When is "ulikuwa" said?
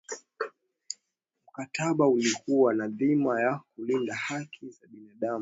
2.07-2.73